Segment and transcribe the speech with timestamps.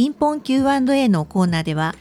[0.00, 1.94] ピンポン Q&A のコーナーでは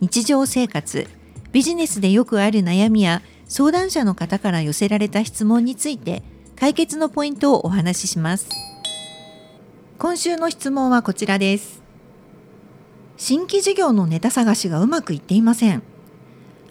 [0.00, 1.08] 日常生活
[1.50, 6.22] ビジネスでよくある悩みや相談者の方から寄せられた質問について
[6.56, 8.50] 解決のポイントをお話しします。
[9.98, 11.82] 今週の質問はこちらです。
[13.16, 15.82] 新規事業のネタ探しがうまくいっていません。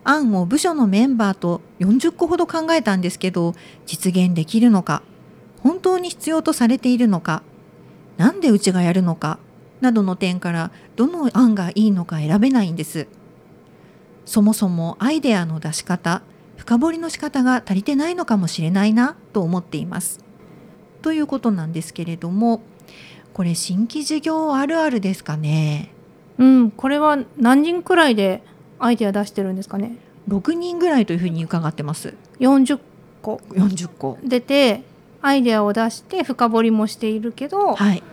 [0.04, 3.56] 案を部署のメンバーと40個ほど考えたんですけど
[3.88, 5.02] 実現できるのか
[5.64, 7.42] 本当に必要とされているのか
[8.18, 9.40] 何でうちがやるのか
[9.82, 13.08] などの点からどの案がいいのか選べないんです。
[14.26, 16.22] そもそもアイデアの出し方
[16.58, 20.20] 深掘りの仕方が足りてないのかもしれないなと思っています。
[21.02, 22.62] ということなんですけれども
[23.34, 25.94] これ新規事業あるあるですかね？
[26.38, 28.44] うんこれは何人くらいで
[28.80, 29.96] アイデア出してるんですかね
[30.28, 32.16] ？6人ぐらいというふうに伺ってます。
[32.40, 32.80] 40
[33.22, 33.40] 個。
[33.52, 34.18] 40個。
[34.24, 34.84] 出て
[35.22, 38.04] アイデアを出して深掘りもしているけど、はい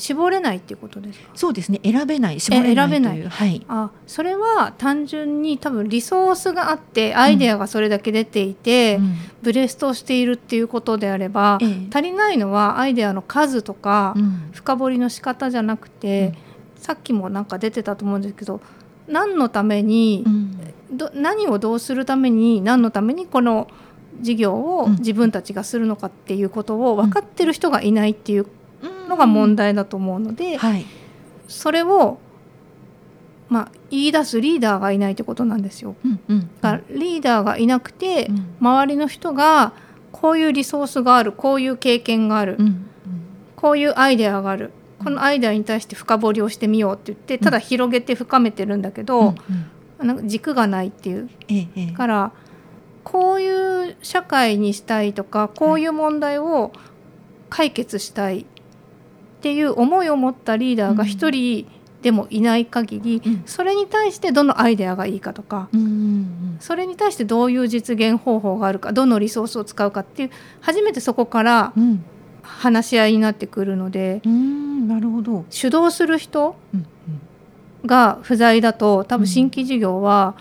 [0.00, 1.30] 絞れないっていうことですか？
[1.34, 1.80] そうですね。
[1.84, 2.40] 選べない。
[2.40, 3.22] 絞れない選べない。
[3.22, 9.14] はい、あそれは単純に多分リソースがあってアイデアがそれだけ出ていて、うん。
[9.42, 11.86] ブレストしているっていうことであれば、ええ。
[11.94, 14.50] 足りないのはアイデアの数とか、うん。
[14.52, 16.34] 深掘りの仕方じゃなくて、
[16.76, 18.60] さっきもなんか出てたと思うんですけど
[19.06, 20.58] 何のために、うん。
[20.92, 23.68] ど何をどうするために何のためにこの
[24.20, 24.96] 事業をうん。
[24.96, 28.46] 自分たちがするのかっていうことを分かってる人がいないっていう
[29.10, 30.86] のが問題だと思うので、はい。
[31.48, 32.18] それを、
[33.48, 35.96] まあ、言い出すリーダーがいないってことなんですよ。
[36.04, 38.56] うんうんだからリーダーがいなくて、うん。
[38.60, 39.72] 周りの人が
[40.12, 42.86] こういうリソースがあるこういう経験がある、うんうん。
[43.56, 44.72] こういうアイデアがある。
[45.02, 49.34] このアイデアに対して深掘りをしてみようって言ってただ広げて深めてるんだけど、うん
[50.00, 50.06] うん。
[50.06, 51.28] なんか軸がないっていう。
[51.48, 51.92] ええええ。
[51.92, 52.32] から
[53.02, 56.70] こういう社会にしたいとかこういう問題を
[57.48, 58.46] 解決したい
[59.40, 61.66] っていう思いを持ったリーダーが一人
[62.02, 63.42] でもいない限り、うん。
[63.46, 70.30] それに対してどのアイデアがいいかとかうんうんそれに対してどういう実現方法があるかどのリソースを使うかっていう
[70.60, 71.82] 初めてそこからうん。
[71.82, 72.04] うん
[72.42, 75.44] 話し合いになってくるのでうんなるほど。
[75.50, 76.86] 主導する人うん
[77.86, 80.34] が不在だと多うん分新規事業は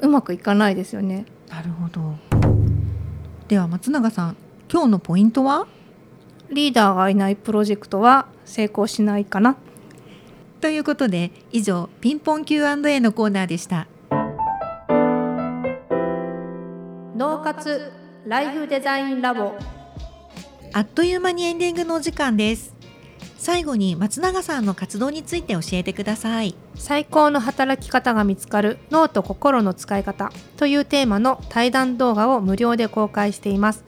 [0.00, 1.24] うまくいかないですよね。
[1.50, 2.14] なるほど。
[3.48, 4.36] では松永さん
[4.72, 5.66] 今日のポイントは？
[6.50, 9.56] リーダーがいないプロジェクトは成功しないかな。
[10.60, 13.86] ということで以上ピンポン Q&A のコーナーでした。
[17.16, 17.92] 脳活
[18.26, 19.54] ライフデザインラボ。
[20.72, 22.74] あっという間にエンディングのお時間です。
[23.38, 26.54] 最後に松永さんの活動について教えてください。
[26.74, 33.84] 最高の働き方が見つかる脳と心の使い方というテーマの対談動画を無料で公開しています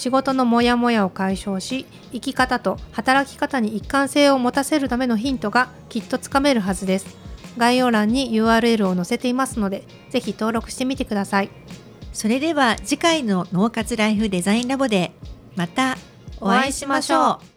[0.00, 7.18] 仕事のモヤモヤを解消し生き方と働き方に一貫性を持たせるためのヒントがきっとつかめるはずです。
[7.58, 11.50] 概要欄に URL を載せていますのでぜひ登録してみてください。
[12.14, 15.12] それでは次回の脳活ライフデザインラボで
[15.54, 15.98] また
[16.40, 17.49] お会いしましょう。